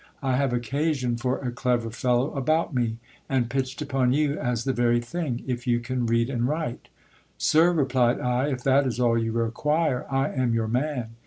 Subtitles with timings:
[0.23, 2.97] I have occasion for a clever fellow about me,
[3.29, 6.89] and pitched upon you as the very thing, if you can read and write.
[7.37, 11.17] Sir, replied I, if that is all you require, I am your man.